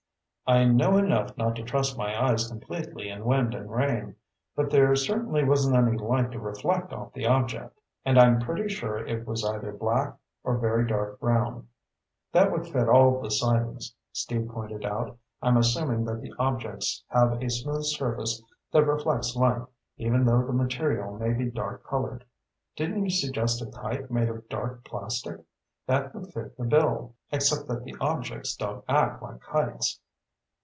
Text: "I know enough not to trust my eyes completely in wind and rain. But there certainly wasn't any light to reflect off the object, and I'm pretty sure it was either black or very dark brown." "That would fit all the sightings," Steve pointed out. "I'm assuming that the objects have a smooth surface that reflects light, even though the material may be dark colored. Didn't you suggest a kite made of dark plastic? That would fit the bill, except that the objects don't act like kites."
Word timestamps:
"I 0.47 0.65
know 0.65 0.97
enough 0.97 1.37
not 1.37 1.55
to 1.55 1.63
trust 1.63 1.97
my 1.97 2.25
eyes 2.27 2.49
completely 2.49 3.07
in 3.07 3.23
wind 3.23 3.53
and 3.53 3.71
rain. 3.73 4.17
But 4.53 4.69
there 4.69 4.93
certainly 4.97 5.45
wasn't 5.45 5.77
any 5.77 5.97
light 5.97 6.29
to 6.33 6.41
reflect 6.41 6.91
off 6.91 7.13
the 7.13 7.25
object, 7.25 7.79
and 8.03 8.19
I'm 8.19 8.41
pretty 8.41 8.67
sure 8.67 8.97
it 8.97 9.25
was 9.25 9.45
either 9.45 9.71
black 9.71 10.17
or 10.43 10.57
very 10.57 10.85
dark 10.85 11.21
brown." 11.21 11.69
"That 12.33 12.51
would 12.51 12.67
fit 12.67 12.89
all 12.89 13.21
the 13.21 13.31
sightings," 13.31 13.95
Steve 14.11 14.49
pointed 14.49 14.83
out. 14.83 15.17
"I'm 15.41 15.55
assuming 15.55 16.03
that 16.03 16.19
the 16.19 16.33
objects 16.37 17.01
have 17.07 17.41
a 17.41 17.49
smooth 17.49 17.85
surface 17.85 18.43
that 18.73 18.83
reflects 18.83 19.37
light, 19.37 19.63
even 19.95 20.25
though 20.25 20.45
the 20.45 20.51
material 20.51 21.17
may 21.17 21.31
be 21.31 21.49
dark 21.49 21.85
colored. 21.85 22.25
Didn't 22.75 23.05
you 23.05 23.09
suggest 23.09 23.61
a 23.61 23.67
kite 23.67 24.11
made 24.11 24.27
of 24.27 24.49
dark 24.49 24.83
plastic? 24.83 25.45
That 25.87 26.13
would 26.13 26.33
fit 26.33 26.57
the 26.57 26.65
bill, 26.65 27.15
except 27.31 27.69
that 27.69 27.85
the 27.85 27.95
objects 28.01 28.53
don't 28.57 28.83
act 28.89 29.23
like 29.23 29.39
kites." 29.39 30.01